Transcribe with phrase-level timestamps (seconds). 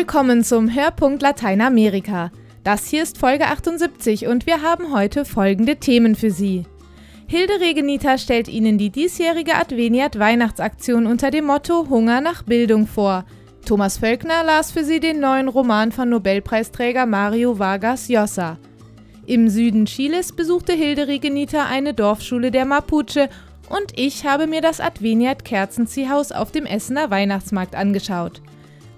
[0.00, 2.30] willkommen zum Hörpunkt Lateinamerika.
[2.64, 6.64] Das hier ist Folge 78 und wir haben heute folgende Themen für Sie.
[7.26, 13.26] Hilde Regenita stellt Ihnen die diesjährige Adveniat Weihnachtsaktion unter dem Motto Hunger nach Bildung vor.
[13.66, 18.56] Thomas Völkner las für Sie den neuen Roman von Nobelpreisträger Mario Vargas Llosa.
[19.26, 23.28] Im Süden Chiles besuchte Hilde Regenita eine Dorfschule der Mapuche
[23.68, 28.40] und ich habe mir das Adveniat Kerzenziehhaus auf dem Essener Weihnachtsmarkt angeschaut.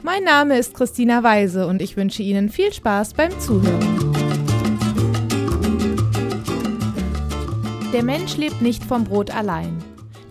[0.05, 4.13] Mein Name ist Christina Weise und ich wünsche Ihnen viel Spaß beim Zuhören.
[7.93, 9.79] Der Mensch lebt nicht vom Brot allein.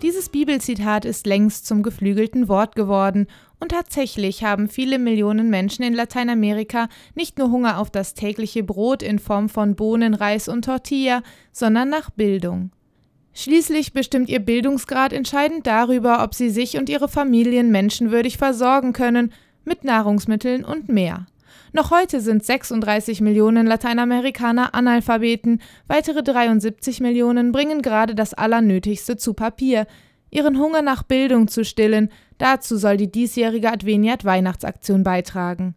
[0.02, 3.28] Dieses Bibelzitat ist längst zum geflügelten Wort geworden
[3.60, 9.02] und tatsächlich haben viele Millionen Menschen in Lateinamerika nicht nur Hunger auf das tägliche Brot
[9.02, 12.72] in Form von Bohnen, Reis und Tortilla, sondern nach Bildung.
[13.32, 19.32] Schließlich bestimmt ihr Bildungsgrad entscheidend darüber, ob sie sich und ihre Familien menschenwürdig versorgen können,
[19.64, 21.26] mit Nahrungsmitteln und mehr.
[21.72, 29.32] Noch heute sind 36 Millionen Lateinamerikaner Analphabeten, weitere 73 Millionen bringen gerade das Allernötigste zu
[29.32, 29.86] Papier,
[30.30, 35.74] ihren Hunger nach Bildung zu stillen, dazu soll die diesjährige Adveniat Weihnachtsaktion beitragen.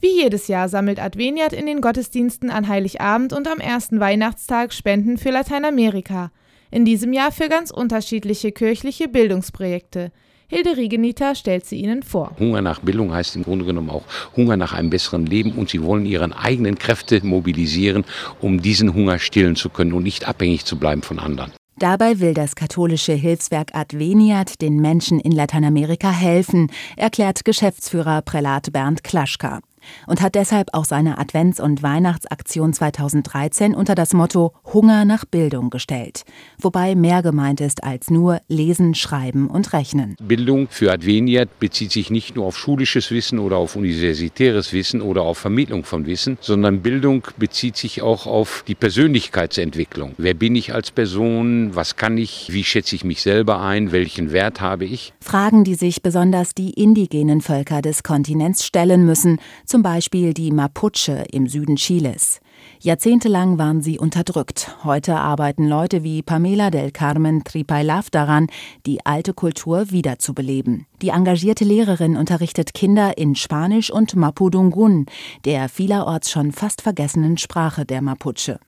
[0.00, 5.16] Wie jedes Jahr sammelt Adveniat in den Gottesdiensten an Heiligabend und am ersten Weihnachtstag Spenden
[5.16, 6.32] für Lateinamerika.
[6.72, 10.10] In diesem Jahr für ganz unterschiedliche kirchliche Bildungsprojekte.
[10.54, 12.36] Hilde Riegeniter stellt sie Ihnen vor.
[12.38, 14.02] Hunger nach Bildung heißt im Grunde genommen auch
[14.36, 18.04] Hunger nach einem besseren Leben und sie wollen ihre eigenen Kräfte mobilisieren,
[18.42, 21.52] um diesen Hunger stillen zu können und nicht abhängig zu bleiben von anderen.
[21.78, 29.02] Dabei will das katholische Hilfswerk Adveniat den Menschen in Lateinamerika helfen, erklärt Geschäftsführer Prälat Bernd
[29.02, 29.60] Klaschka
[30.06, 35.70] und hat deshalb auch seine Advents- und Weihnachtsaktion 2013 unter das Motto Hunger nach Bildung
[35.70, 36.22] gestellt,
[36.58, 40.16] wobei mehr gemeint ist als nur Lesen, Schreiben und Rechnen.
[40.20, 45.22] Bildung für Adveniat bezieht sich nicht nur auf schulisches Wissen oder auf universitäres Wissen oder
[45.22, 50.14] auf Vermittlung von Wissen, sondern Bildung bezieht sich auch auf die Persönlichkeitsentwicklung.
[50.18, 51.74] Wer bin ich als Person?
[51.74, 52.48] Was kann ich?
[52.52, 53.92] Wie schätze ich mich selber ein?
[53.92, 55.12] Welchen Wert habe ich?
[55.20, 59.38] Fragen, die sich besonders die indigenen Völker des Kontinents stellen müssen,
[59.72, 62.42] zum Beispiel die Mapuche im Süden Chiles.
[62.80, 64.76] Jahrzehntelang waren sie unterdrückt.
[64.84, 68.48] Heute arbeiten Leute wie Pamela del Carmen Tripailav daran,
[68.84, 70.86] die alte Kultur wiederzubeleben.
[71.00, 75.06] Die engagierte Lehrerin unterrichtet Kinder in Spanisch und Mapudungun,
[75.46, 78.60] der vielerorts schon fast vergessenen Sprache der Mapuche.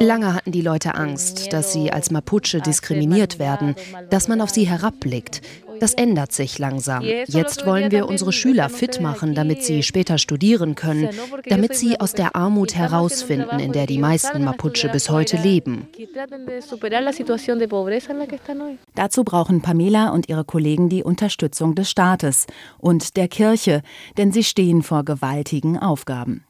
[0.00, 3.76] Lange hatten die Leute Angst, dass sie als Mapuche diskriminiert werden,
[4.10, 5.40] dass man auf sie herabblickt.
[5.82, 7.02] Das ändert sich langsam.
[7.02, 11.08] Jetzt wollen wir unsere Schüler fit machen, damit sie später studieren können,
[11.46, 15.88] damit sie aus der Armut herausfinden, in der die meisten Mapuche bis heute leben.
[18.94, 22.46] Dazu brauchen Pamela und ihre Kollegen die Unterstützung des Staates
[22.78, 23.82] und der Kirche,
[24.16, 26.44] denn sie stehen vor gewaltigen Aufgaben.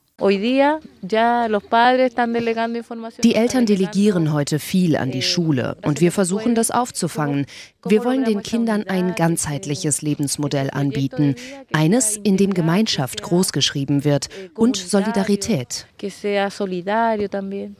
[3.23, 7.47] Die Eltern delegieren heute viel an die Schule und wir versuchen das aufzufangen.
[7.83, 11.35] Wir wollen den Kindern ein ganzheitliches Lebensmodell anbieten,
[11.73, 15.87] eines, in dem Gemeinschaft großgeschrieben wird und Solidarität.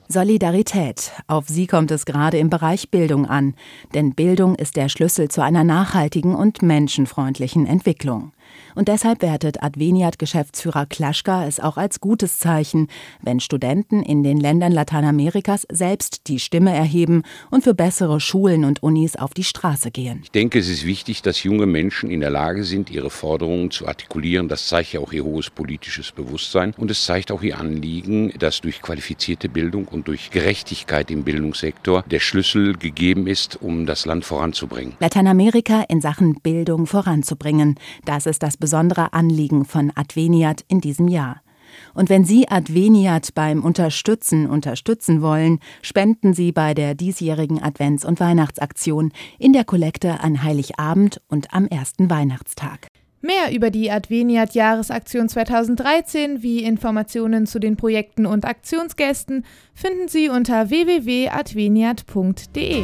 [0.09, 3.53] Solidarität, auf sie kommt es gerade im Bereich Bildung an,
[3.93, 8.33] denn Bildung ist der Schlüssel zu einer nachhaltigen und menschenfreundlichen Entwicklung.
[8.75, 12.87] Und deshalb wertet Adveniat-Geschäftsführer Klaschka es auch als gutes Zeichen,
[13.21, 18.83] wenn Studenten in den Ländern Lateinamerikas selbst die Stimme erheben und für bessere Schulen und
[18.83, 20.21] Unis auf die Straße gehen.
[20.23, 23.87] Ich denke, es ist wichtig, dass junge Menschen in der Lage sind, ihre Forderungen zu
[23.87, 24.47] artikulieren.
[24.47, 28.61] Das zeigt ja auch ihr hohes politisches Bewusstsein und es zeigt auch ihr Anliegen, dass
[28.61, 34.25] durch qualifizierte Bildung und durch Gerechtigkeit im Bildungssektor der Schlüssel gegeben ist, um das Land
[34.25, 34.93] voranzubringen.
[34.99, 37.75] Lateinamerika in Sachen Bildung voranzubringen,
[38.05, 41.41] das ist das besondere Anliegen von Adveniat in diesem Jahr.
[41.95, 48.19] Und wenn Sie Adveniat beim Unterstützen unterstützen wollen, spenden Sie bei der diesjährigen Advents- und
[48.19, 52.87] Weihnachtsaktion in der Kollekte an Heiligabend und am ersten Weihnachtstag.
[53.21, 60.27] Mehr über die Adveniat Jahresaktion 2013 wie Informationen zu den Projekten und Aktionsgästen finden Sie
[60.27, 62.83] unter www.adveniat.de.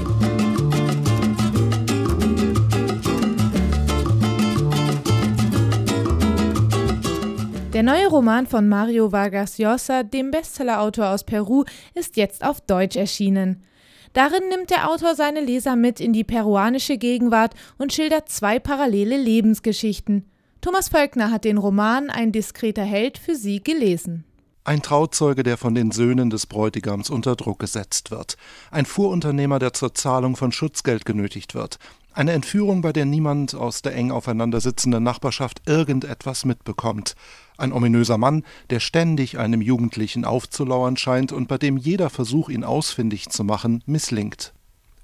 [7.79, 12.97] Der neue Roman von Mario Vargas Llosa, dem Bestsellerautor aus Peru, ist jetzt auf Deutsch
[12.97, 13.63] erschienen.
[14.11, 19.15] Darin nimmt der Autor seine Leser mit in die peruanische Gegenwart und schildert zwei parallele
[19.15, 20.29] Lebensgeschichten.
[20.59, 24.25] Thomas Völkner hat den Roman Ein diskreter Held für Sie gelesen.
[24.65, 28.35] Ein Trauzeuge, der von den Söhnen des Bräutigams unter Druck gesetzt wird.
[28.71, 31.79] Ein Fuhrunternehmer, der zur Zahlung von Schutzgeld genötigt wird
[32.19, 37.16] Eine Entführung, bei der niemand aus der eng aufeinandersitzenden Nachbarschaft irgendetwas mitbekommt.
[37.57, 42.66] Ein ominöser Mann, der ständig einem Jugendlichen aufzulauern scheint und bei dem jeder Versuch, ihn
[42.66, 44.51] ausfindig zu machen, misslingt.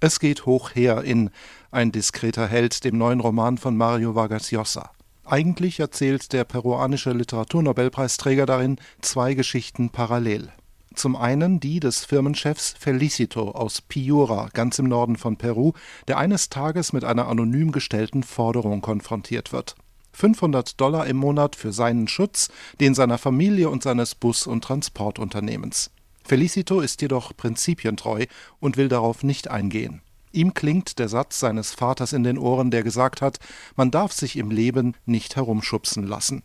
[0.02, 1.30] Es geht hoch her in
[1.72, 4.92] Ein diskreter Held, dem neuen Roman von Mario Vargas Llosa.
[5.24, 10.52] Eigentlich erzählt der peruanische Literaturnobelpreisträger darin zwei Geschichten parallel.
[10.96, 15.74] Zum einen die des Firmenchefs Felicito aus Piura, ganz im Norden von Peru,
[16.08, 19.76] der eines Tages mit einer anonym gestellten Forderung konfrontiert wird.
[20.14, 22.50] 500 Dollar im Monat für seinen Schutz,
[22.80, 25.92] den seiner Familie und seines Bus- und Transportunternehmens.
[26.24, 28.26] Felicito ist jedoch prinzipientreu
[28.62, 30.02] und will darauf nicht eingehen.
[30.32, 33.40] Ihm klingt der Satz seines Vaters in den Ohren, der gesagt hat,
[33.76, 36.44] man darf sich im Leben nicht herumschubsen lassen.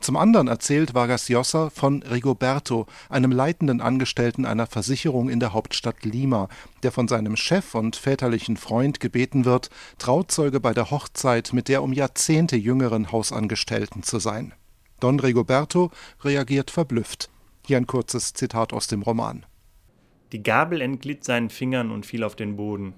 [0.00, 6.04] Zum anderen erzählt Vargas Llosa von Rigoberto, einem leitenden Angestellten einer Versicherung in der Hauptstadt
[6.04, 6.48] Lima,
[6.82, 11.82] der von seinem Chef und väterlichen Freund gebeten wird, Trauzeuge bei der Hochzeit mit der
[11.82, 14.54] um Jahrzehnte jüngeren Hausangestellten zu sein.
[15.00, 15.90] Don Rigoberto
[16.22, 17.28] reagiert verblüfft.
[17.66, 19.46] Hier ein kurzes Zitat aus dem Roman.
[20.32, 22.94] Die Gabel entglitt seinen Fingern und fiel auf den Boden.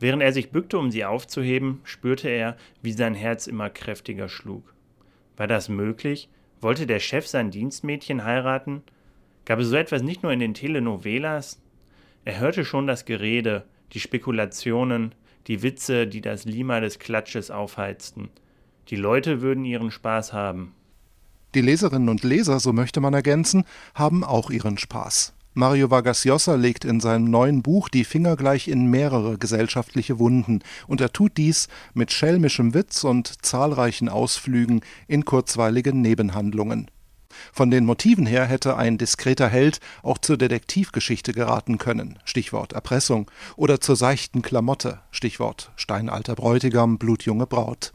[0.00, 4.74] Während er sich bückte, um sie aufzuheben, spürte er, wie sein Herz immer kräftiger schlug.
[5.38, 6.28] War das möglich?
[6.60, 8.82] Wollte der Chef sein Dienstmädchen heiraten?
[9.44, 11.62] Gab es so etwas nicht nur in den Telenovelas?
[12.24, 15.14] Er hörte schon das Gerede, die Spekulationen,
[15.46, 18.28] die Witze, die das Lima des Klatsches aufheizten.
[18.88, 20.74] Die Leute würden ihren Spaß haben.
[21.54, 23.64] Die Leserinnen und Leser, so möchte man ergänzen,
[23.94, 25.34] haben auch ihren Spaß.
[25.58, 30.60] Mario Vargas Llosa legt in seinem neuen Buch die Finger gleich in mehrere gesellschaftliche Wunden,
[30.86, 36.88] und er tut dies mit schelmischem Witz und zahlreichen Ausflügen in kurzweilige Nebenhandlungen.
[37.52, 43.28] Von den Motiven her hätte ein diskreter Held auch zur Detektivgeschichte geraten können, Stichwort Erpressung,
[43.56, 47.94] oder zur seichten Klamotte, Stichwort steinalter Bräutigam, blutjunge Braut.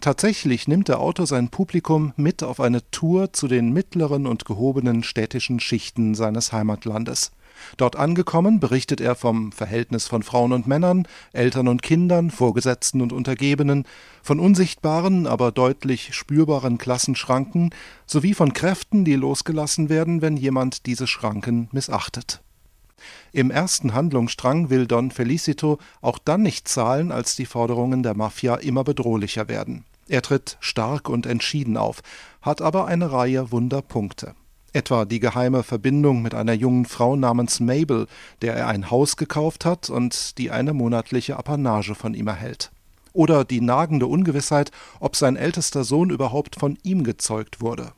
[0.00, 5.02] Tatsächlich nimmt der Autor sein Publikum mit auf eine Tour zu den mittleren und gehobenen
[5.02, 7.32] städtischen Schichten seines Heimatlandes.
[7.76, 13.12] Dort angekommen berichtet er vom Verhältnis von Frauen und Männern, Eltern und Kindern, Vorgesetzten und
[13.12, 13.84] Untergebenen,
[14.22, 17.70] von unsichtbaren, aber deutlich spürbaren Klassenschranken
[18.06, 22.40] sowie von Kräften, die losgelassen werden, wenn jemand diese Schranken missachtet
[23.32, 28.56] im ersten Handlungsstrang will Don Felicito auch dann nicht zahlen, als die Forderungen der Mafia
[28.56, 29.84] immer bedrohlicher werden.
[30.08, 32.00] Er tritt stark und entschieden auf,
[32.40, 34.34] hat aber eine Reihe Wunderpunkte.
[34.72, 38.06] Etwa die geheime Verbindung mit einer jungen Frau namens Mabel,
[38.42, 42.70] der er ein Haus gekauft hat und die eine monatliche Apanage von ihm erhält.
[43.12, 47.92] Oder die nagende Ungewissheit, ob sein ältester Sohn überhaupt von ihm gezeugt wurde.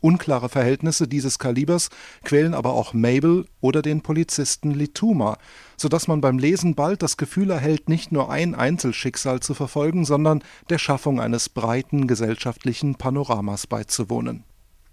[0.00, 1.88] Unklare Verhältnisse dieses Kalibers
[2.22, 5.38] quälen aber auch Mabel oder den Polizisten Lituma,
[5.76, 10.04] so dass man beim Lesen bald das Gefühl erhält, nicht nur ein Einzelschicksal zu verfolgen,
[10.04, 14.44] sondern der Schaffung eines breiten gesellschaftlichen Panoramas beizuwohnen.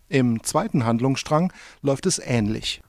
[0.10, 2.82] Im zweiten Handlungsstrang läuft es ähnlich.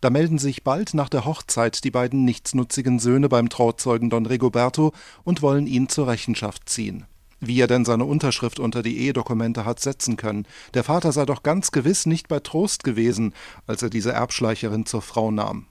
[0.00, 4.92] Da melden sich bald nach der Hochzeit die beiden nichtsnutzigen Söhne beim Trauzeugen Don Rigoberto
[5.24, 7.06] und wollen ihn zur Rechenschaft ziehen
[7.40, 10.46] wie er denn seine Unterschrift unter die Ehedokumente hat setzen können.
[10.74, 13.34] Der Vater sei doch ganz gewiss nicht bei Trost gewesen,
[13.66, 15.66] als er diese Erbschleicherin zur Frau nahm.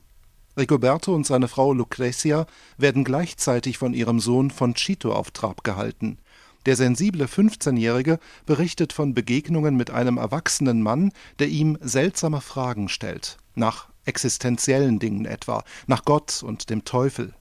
[0.58, 2.46] Rigoberto und seine Frau Lucrecia
[2.78, 6.18] werden gleichzeitig von ihrem Sohn Chito auf Trab gehalten.
[6.66, 13.38] Der sensible 15-Jährige berichtet von Begegnungen mit einem erwachsenen Mann, der ihm seltsame Fragen stellt,
[13.54, 17.34] nach existenziellen Dingen etwa, nach Gott und dem Teufel.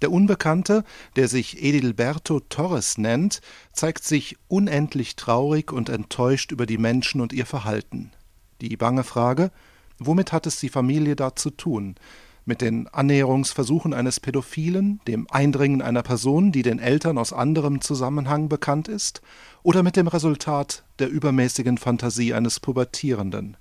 [0.00, 0.84] Der Unbekannte,
[1.16, 3.40] der sich Edilberto Torres nennt,
[3.72, 8.12] zeigt sich unendlich traurig und enttäuscht über die Menschen und ihr Verhalten.
[8.60, 9.50] Die bange Frage,
[9.98, 11.96] womit hat es die Familie da zu tun?
[12.44, 18.48] Mit den Annäherungsversuchen eines Pädophilen, dem Eindringen einer Person, die den Eltern aus anderem Zusammenhang
[18.48, 19.20] bekannt ist,
[19.62, 23.56] oder mit dem Resultat der übermäßigen Fantasie eines Pubertierenden?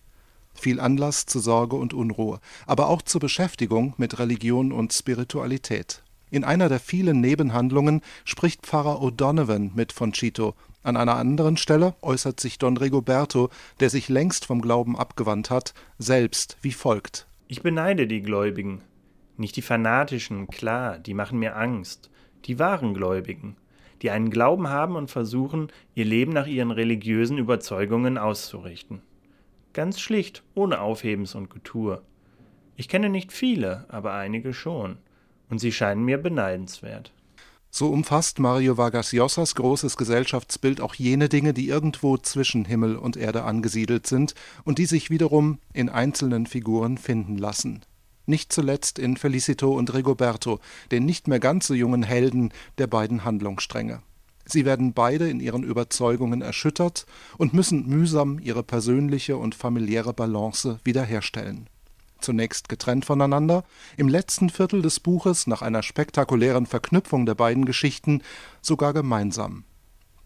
[0.54, 6.02] Viel Anlass zu Sorge und Unruhe, aber auch zur Beschäftigung mit Religion und Spiritualität.
[6.30, 10.56] In einer der vielen Nebenhandlungen spricht Pfarrer O'Donovan mit Chito.
[10.84, 15.74] an einer anderen Stelle äußert sich Don Rigoberto, der sich längst vom Glauben abgewandt hat,
[15.98, 18.82] selbst wie folgt: Ich beneide die Gläubigen,
[19.38, 22.10] nicht die fanatischen, klar, die machen mir Angst,
[22.44, 23.56] die wahren Gläubigen,
[24.02, 29.02] die einen Glauben haben und versuchen, ihr Leben nach ihren religiösen Überzeugungen auszurichten.
[29.72, 32.02] Ganz schlicht, ohne Aufhebens und Getue.
[32.76, 34.98] Ich kenne nicht viele, aber einige schon
[35.50, 37.12] und sie scheinen mir beneidenswert.
[37.70, 43.18] So umfasst Mario Vargas Llosas großes Gesellschaftsbild auch jene Dinge, die irgendwo zwischen Himmel und
[43.18, 47.84] Erde angesiedelt sind und die sich wiederum in einzelnen Figuren finden lassen.
[48.30, 50.60] nicht zuletzt in Felicito und Rigoberto,
[50.92, 54.02] den nicht mehr ganz so jungen Helden der beiden Handlungsstränge.
[54.46, 57.06] Sie werden beide in ihren Überzeugungen erschüttert
[57.38, 61.70] und müssen mühsam ihre persönliche und familiäre Balance wiederherstellen.
[62.20, 63.64] Zunächst getrennt voneinander,
[63.96, 68.22] im letzten Viertel des Buches nach einer spektakulären Verknüpfung der beiden Geschichten
[68.62, 69.64] sogar gemeinsam.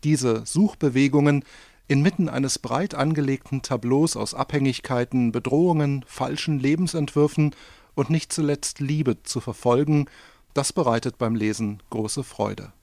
[0.04, 1.44] Diese Suchbewegungen
[1.88, 7.54] inmitten eines breit angelegten Tableaus aus Abhängigkeiten, Bedrohungen, falschen Lebensentwürfen
[7.96, 10.08] und nicht zuletzt Liebe zu verfolgen,
[10.54, 12.74] das bereitet beim Lesen große Freude.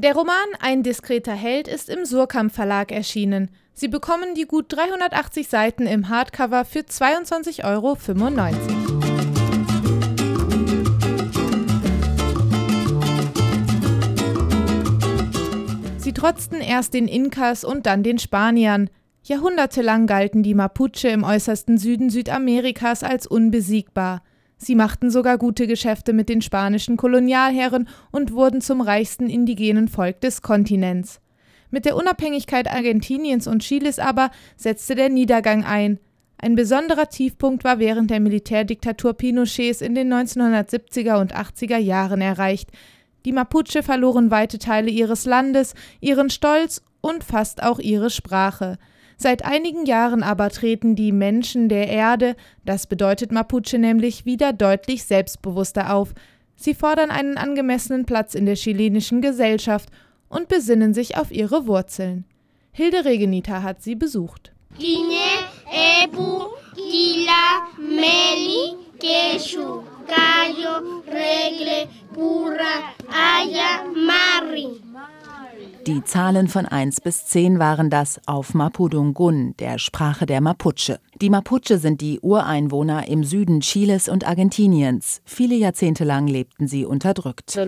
[0.00, 3.50] Der Roman Ein diskreter Held ist im Surkamp Verlag erschienen.
[3.74, 7.96] Sie bekommen die gut 380 Seiten im Hardcover für 22,95 Euro.
[15.96, 18.90] Sie trotzten erst den Inkas und dann den Spaniern.
[19.24, 24.22] Jahrhundertelang galten die Mapuche im äußersten Süden Südamerikas als unbesiegbar.
[24.58, 30.20] Sie machten sogar gute Geschäfte mit den spanischen Kolonialherren und wurden zum reichsten indigenen Volk
[30.20, 31.20] des Kontinents.
[31.70, 36.00] Mit der Unabhängigkeit Argentiniens und Chiles aber setzte der Niedergang ein.
[36.38, 42.70] Ein besonderer Tiefpunkt war während der Militärdiktatur Pinochets in den 1970er und 80er Jahren erreicht.
[43.24, 48.78] Die Mapuche verloren weite Teile ihres Landes, ihren Stolz und fast auch ihre Sprache.
[49.20, 55.02] Seit einigen Jahren aber treten die Menschen der Erde, das bedeutet Mapuche nämlich, wieder deutlich
[55.02, 56.14] selbstbewusster auf.
[56.54, 59.88] Sie fordern einen angemessenen Platz in der chilenischen Gesellschaft
[60.28, 62.26] und besinnen sich auf ihre Wurzeln.
[62.70, 64.52] Hilde Regenita hat sie besucht.
[75.88, 81.00] Die Zahlen von 1 bis 10 waren das auf Mapudungun, der Sprache der Mapuche.
[81.18, 85.22] Die Mapuche sind die Ureinwohner im Süden Chiles und Argentiniens.
[85.24, 87.58] Viele Jahrzehnte lang lebten sie unterdrückt.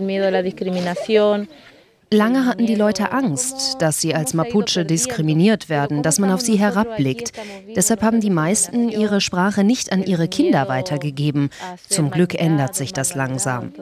[2.12, 6.59] Lange hatten die Leute Angst, dass sie als Mapuche diskriminiert werden, dass man auf sie
[6.59, 7.33] herabblickt.
[7.75, 11.49] Deshalb haben die meisten ihre Sprache nicht an ihre Kinder weitergegeben.
[11.89, 13.73] Zum Glück ändert sich das langsam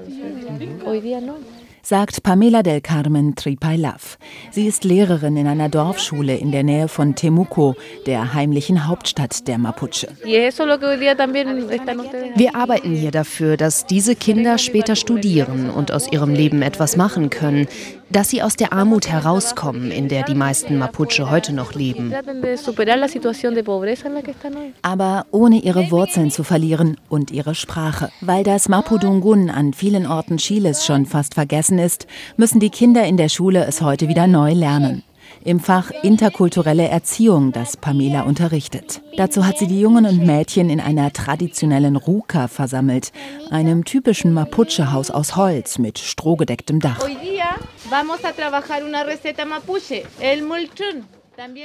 [1.88, 4.18] sagt Pamela del Carmen Tripailav.
[4.50, 9.56] Sie ist Lehrerin in einer Dorfschule in der Nähe von Temuco, der heimlichen Hauptstadt der
[9.56, 10.08] Mapuche.
[12.34, 17.30] Wir arbeiten hier dafür, dass diese Kinder später studieren und aus ihrem Leben etwas machen
[17.30, 17.66] können
[18.10, 22.12] dass sie aus der Armut herauskommen, in der die meisten Mapuche heute noch leben.
[24.82, 28.10] Aber ohne ihre Wurzeln zu verlieren und ihre Sprache.
[28.20, 33.16] Weil das Mapudungun an vielen Orten Chiles schon fast vergessen ist, müssen die Kinder in
[33.16, 35.02] der Schule es heute wieder neu lernen
[35.44, 39.00] im Fach Interkulturelle Erziehung, das Pamela unterrichtet.
[39.16, 43.12] Dazu hat sie die Jungen und Mädchen in einer traditionellen Ruka versammelt,
[43.50, 46.98] einem typischen Mapuche-Haus aus Holz mit strohgedecktem Dach.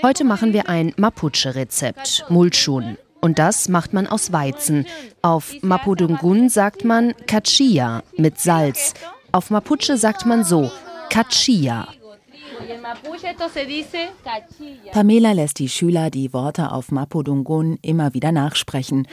[0.04, 2.98] Heute machen wir ein Mapuche-Rezept, Mulchun.
[3.22, 4.86] Und das macht man aus Weizen.
[5.22, 8.94] Auf Mapudungun sagt man Kachia mit Salz.
[9.32, 10.70] Auf Mapuche sagt man so,
[11.10, 11.88] Kachia.
[14.92, 19.08] Pamela lässt die Schüler die Worte auf Mapudungun immer wieder nachsprechen.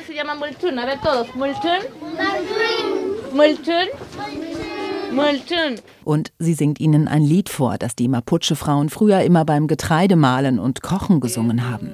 [6.04, 10.82] Und sie singt ihnen ein Lied vor, das die Mapuche-Frauen früher immer beim Getreidemahlen und
[10.82, 11.92] Kochen gesungen haben.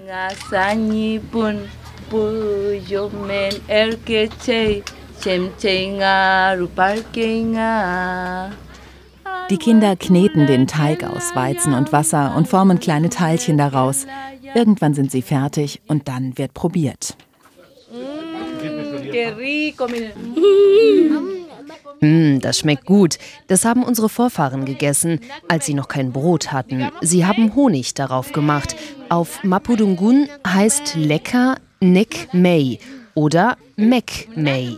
[9.51, 14.07] Die Kinder kneten den Teig aus Weizen und Wasser und formen kleine Teilchen daraus.
[14.55, 17.17] Irgendwann sind sie fertig und dann wird probiert.
[22.01, 23.19] Mm, das schmeckt gut.
[23.47, 26.89] Das haben unsere Vorfahren gegessen, als sie noch kein Brot hatten.
[27.01, 28.77] Sie haben Honig darauf gemacht.
[29.09, 32.79] Auf Mapudungun heißt lecker Nek Mei
[33.15, 34.77] oder Mek Mei.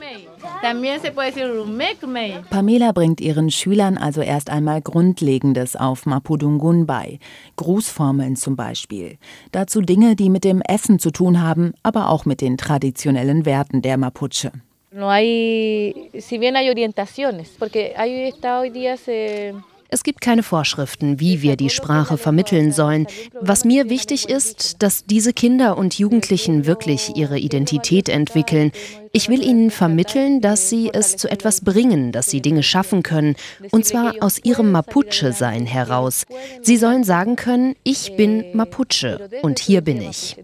[2.51, 7.19] Pamela bringt ihren Schülern also erst einmal Grundlegendes auf Mapudungun bei.
[7.57, 9.19] Grußformeln zum Beispiel.
[9.53, 13.83] Dazu Dinge, die mit dem Essen zu tun haben, aber auch mit den traditionellen Werten
[13.83, 14.53] der Mapuche.
[14.91, 19.55] No hay, si bien hay orientaciones, porque hay está hoy día se
[19.91, 23.07] es gibt keine Vorschriften, wie wir die Sprache vermitteln sollen.
[23.41, 28.73] Was mir wichtig ist, dass diese Kinder und Jugendlichen wirklich ihre Identität entwickeln.
[29.13, 33.37] Ich will ihnen vermitteln, dass sie es zu etwas bringen, dass sie Dinge schaffen können,
[33.71, 36.25] und zwar aus ihrem Mapuche-Sein heraus.
[36.61, 40.37] Sie sollen sagen können, ich bin Mapuche und hier bin ich.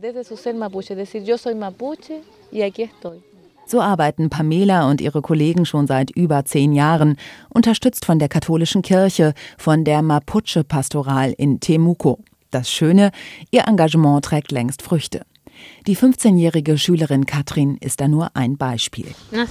[3.67, 7.17] So arbeiten Pamela und ihre Kollegen schon seit über zehn Jahren,
[7.49, 12.19] unterstützt von der katholischen Kirche, von der Mapuche-Pastoral in Temuco.
[12.51, 13.11] Das Schöne,
[13.51, 15.23] ihr Engagement trägt längst Früchte.
[15.87, 19.07] Die 15-jährige Schülerin Katrin ist da nur ein Beispiel.
[19.31, 19.47] Wir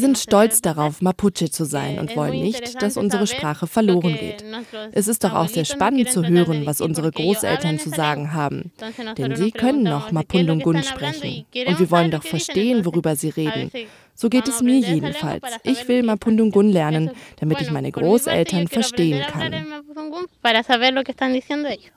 [0.00, 4.44] sind stolz darauf, Mapuche zu sein und wollen nicht, dass unsere Sprache verloren geht.
[4.92, 8.72] Es ist doch auch sehr spannend zu hören, was unsere Großeltern zu sagen haben.
[9.16, 11.46] Denn sie können noch Mapundungun sprechen.
[11.66, 13.70] Und wir wollen doch verstehen, worüber sie reden.
[14.20, 15.44] So geht es mir jedenfalls.
[15.62, 19.54] Ich will Mapundungun lernen, damit ich meine Großeltern verstehen kann.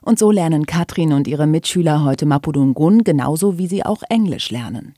[0.02, 4.94] Und so lernen Katrin und ihre Mitschüler heute Mapudungun genauso wie sie auch Englisch lernen.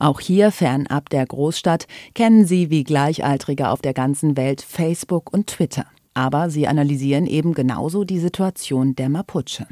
[0.00, 5.46] Auch hier fernab der Großstadt kennen sie wie Gleichaltrige auf der ganzen Welt Facebook und
[5.46, 5.86] Twitter.
[6.14, 9.68] Aber sie analysieren eben genauso die Situation der Mapuche.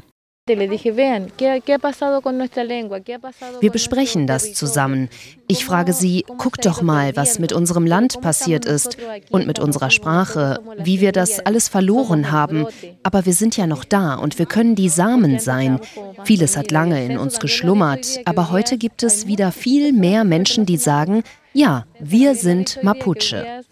[3.61, 5.09] Wir besprechen das zusammen.
[5.47, 8.95] Ich frage sie, guck doch mal, was mit unserem Land passiert ist
[9.31, 12.67] und mit unserer Sprache, wie wir das alles verloren haben.
[13.01, 15.79] Aber wir sind ja noch da und wir können die Samen sein.
[16.25, 20.77] Vieles hat lange in uns geschlummert, aber heute gibt es wieder viel mehr Menschen, die
[20.77, 21.23] sagen,
[21.53, 23.63] ja, wir sind Mapuche.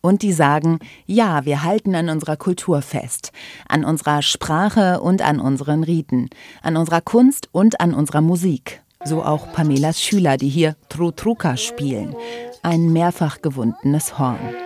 [0.00, 3.32] Und die sagen, ja, wir halten an unserer Kultur fest,
[3.68, 6.30] an unserer Sprache und an unseren Riten,
[6.62, 8.82] an unserer Kunst und an unserer Musik.
[9.04, 12.14] So auch Pamelas Schüler, die hier Trutruka spielen,
[12.62, 14.65] ein mehrfach gewundenes Horn.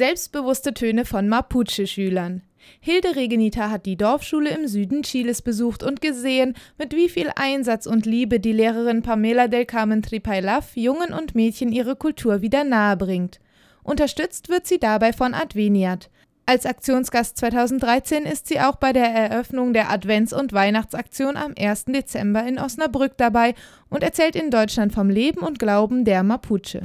[0.00, 2.40] Selbstbewusste Töne von Mapuche-Schülern.
[2.80, 7.84] Hilde Regenita hat die Dorfschule im Süden Chiles besucht und gesehen, mit wie viel Einsatz
[7.84, 13.40] und Liebe die Lehrerin Pamela del Carmen Tripailaf Jungen und Mädchen ihre Kultur wieder nahebringt.
[13.82, 16.08] Unterstützt wird sie dabei von Adveniat.
[16.46, 21.84] Als Aktionsgast 2013 ist sie auch bei der Eröffnung der Advents- und Weihnachtsaktion am 1.
[21.88, 23.54] Dezember in Osnabrück dabei
[23.90, 26.80] und erzählt in Deutschland vom Leben und Glauben der Mapuche.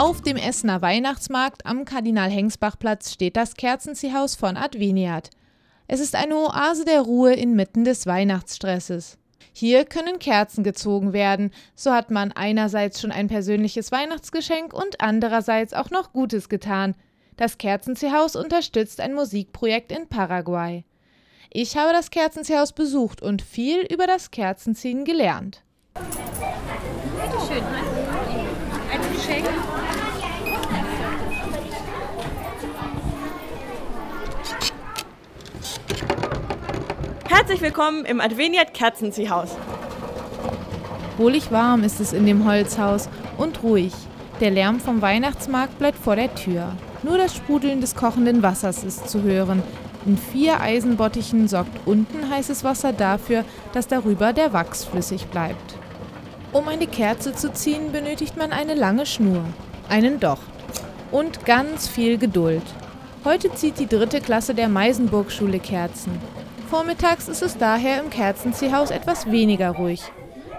[0.00, 5.28] Auf dem Essener Weihnachtsmarkt am Kardinal-Hengsbach-Platz steht das Kerzenziehhaus von Adveniat.
[5.88, 9.18] Es ist eine Oase der Ruhe inmitten des Weihnachtsstresses.
[9.52, 15.74] Hier können Kerzen gezogen werden, so hat man einerseits schon ein persönliches Weihnachtsgeschenk und andererseits
[15.74, 16.94] auch noch Gutes getan.
[17.36, 20.82] Das Kerzenziehhaus unterstützt ein Musikprojekt in Paraguay.
[21.50, 25.62] Ich habe das Kerzenziehhaus besucht und viel über das Kerzenziehen gelernt.
[27.46, 27.62] Schön.
[27.62, 27.89] Ein
[29.20, 29.46] Geschenk.
[37.28, 39.56] Herzlich willkommen im Adveniat Kerzenziehhaus.
[41.18, 43.92] Wohlig warm ist es in dem Holzhaus und ruhig.
[44.40, 46.72] Der Lärm vom Weihnachtsmarkt bleibt vor der Tür.
[47.02, 49.62] Nur das Sprudeln des kochenden Wassers ist zu hören.
[50.06, 55.79] In vier Eisenbottichen sorgt unten heißes Wasser dafür, dass darüber der Wachs flüssig bleibt.
[56.52, 59.44] Um eine Kerze zu ziehen, benötigt man eine lange Schnur,
[59.88, 60.42] einen Docht
[61.12, 62.64] und ganz viel Geduld.
[63.24, 66.18] Heute zieht die dritte Klasse der Meisenburg-Schule Kerzen.
[66.68, 70.02] Vormittags ist es daher im Kerzenziehhaus etwas weniger ruhig.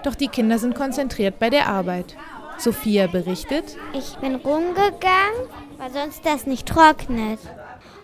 [0.02, 2.16] Doch die Kinder sind konzentriert bei der Arbeit.
[2.56, 7.38] Sophia berichtet: Ich bin rumgegangen, weil sonst das nicht trocknet.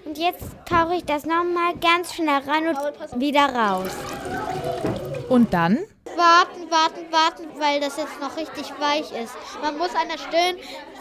[0.04, 3.90] Und jetzt tauche ich das nochmal ganz schnell rein und wieder raus.
[5.28, 5.78] Und dann?
[6.18, 9.34] Warten, warten, warten, weil das jetzt noch richtig weich ist.
[9.62, 10.56] Man muss an der Stirn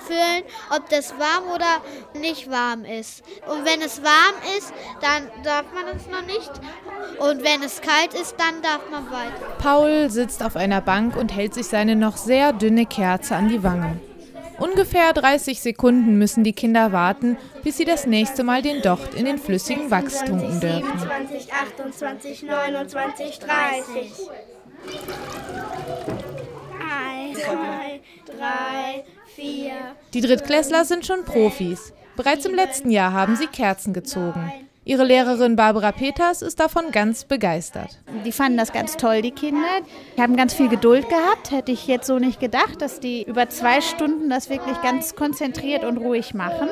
[0.05, 0.43] fühlen,
[0.75, 1.81] ob das warm oder
[2.13, 3.23] nicht warm ist.
[3.47, 6.51] Und wenn es warm ist, dann darf man es noch nicht.
[7.19, 9.55] Und wenn es kalt ist, dann darf man weiter.
[9.59, 13.63] Paul sitzt auf einer Bank und hält sich seine noch sehr dünne Kerze an die
[13.63, 13.99] Wangen.
[14.59, 19.25] Ungefähr 30 Sekunden müssen die Kinder warten, bis sie das nächste Mal den Docht in
[19.25, 20.99] den flüssigen Wachs tunken dürfen.
[20.99, 24.11] 27, 28, 29, 30.
[26.79, 29.03] Eins, zwei, drei,
[29.35, 29.73] vier.
[30.13, 31.93] Die Drittklässler sind schon Profis.
[32.15, 34.51] Bereits im letzten Jahr haben sie Kerzen gezogen.
[34.87, 37.99] Ihre Lehrerin Barbara Peters ist davon ganz begeistert.
[38.25, 39.81] Die fanden das ganz toll, die Kinder.
[40.15, 41.51] Die haben ganz viel Geduld gehabt.
[41.51, 45.83] Hätte ich jetzt so nicht gedacht, dass die über zwei Stunden das wirklich ganz konzentriert
[45.83, 46.69] und ruhig machen.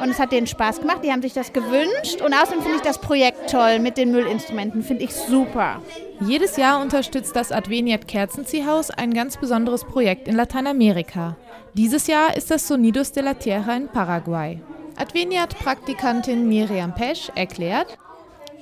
[0.00, 1.00] Und es hat denen Spaß gemacht.
[1.02, 2.20] Die haben sich das gewünscht.
[2.24, 4.84] Und außerdem finde ich das Projekt toll mit den Müllinstrumenten.
[4.84, 5.82] Finde ich super.
[6.20, 11.36] Jedes Jahr unterstützt das Adveniat Kerzenziehhaus ein ganz besonderes Projekt in Lateinamerika.
[11.74, 14.60] Dieses Jahr ist das Sonidos de la Tierra in Paraguay.
[14.96, 17.98] Adveniat-Praktikantin Miriam Pesch erklärt,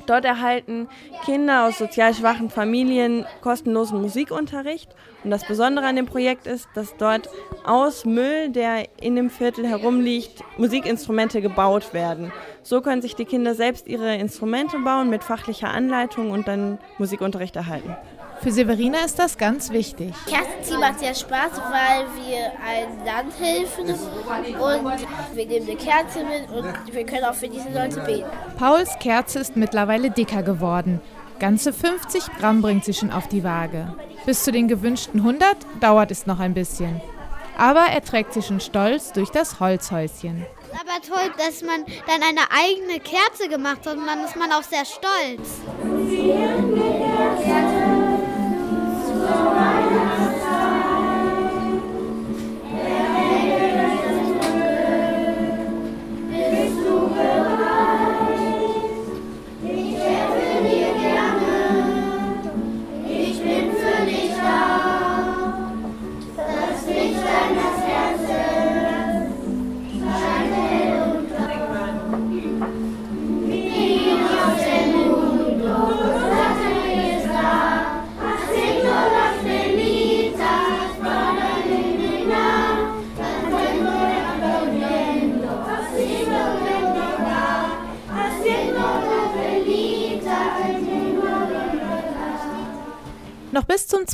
[0.06, 0.88] Dort erhalten
[1.24, 4.94] Kinder aus sozial schwachen Familien kostenlosen Musikunterricht.
[5.22, 7.28] Und das Besondere an dem Projekt ist, dass dort
[7.64, 12.32] aus Müll, der in dem Viertel herumliegt, Musikinstrumente gebaut werden.
[12.62, 17.56] So können sich die Kinder selbst ihre Instrumente bauen mit fachlicher Anleitung und dann Musikunterricht
[17.56, 17.96] erhalten.
[18.44, 20.12] Für Severina ist das ganz wichtig.
[20.26, 26.50] Kerzenziehen macht sehr Spaß, weil wir ein Land helfen und wir nehmen eine Kerze mit
[26.50, 28.28] und wir können auch für diese Leute beten.
[28.58, 31.00] Pauls Kerze ist mittlerweile dicker geworden.
[31.38, 33.94] Ganze 50 Gramm bringt sie schon auf die Waage.
[34.26, 37.00] Bis zu den gewünschten 100 dauert es noch ein bisschen.
[37.56, 40.44] Aber er trägt sie schon stolz durch das Holzhäuschen.
[40.72, 44.62] Aber toll, dass man dann eine eigene Kerze gemacht hat und dann ist man auch
[44.62, 45.62] sehr stolz.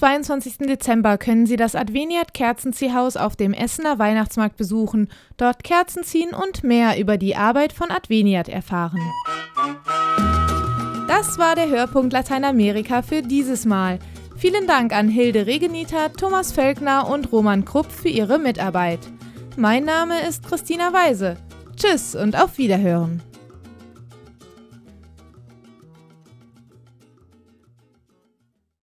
[0.01, 0.61] 22.
[0.61, 6.65] Dezember können Sie das Adveniat Kerzenziehhaus auf dem Essener Weihnachtsmarkt besuchen, dort Kerzen ziehen und
[6.65, 8.99] mehr über die Arbeit von Adveniat erfahren.
[11.07, 13.99] Das war der Hörpunkt Lateinamerika für dieses Mal.
[14.39, 19.01] Vielen Dank an Hilde Regenita, Thomas Völkner und Roman Krupp für ihre Mitarbeit.
[19.59, 21.37] Mein Name ist Christina Weise.
[21.77, 23.21] Tschüss und auf Wiederhören.